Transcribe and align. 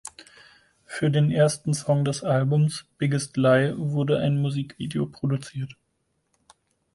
Für 0.87 1.11
den 1.11 1.29
ersten 1.29 1.75
Song 1.75 2.03
des 2.05 2.23
Albums 2.23 2.85
"Biggest 2.97 3.37
Lie" 3.37 3.75
wurde 3.77 4.17
ein 4.17 4.41
Musikvideo 4.41 5.05
produziert. 5.05 5.77